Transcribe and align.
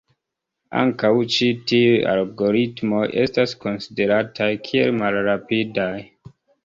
Ankaŭ 0.83 1.11
ĉi 1.33 1.49
tiuj 1.71 1.99
algoritmoj 2.13 3.03
estas 3.25 3.53
konsiderataj 3.67 4.51
kiel 4.69 4.91
malrapidaj. 5.03 5.95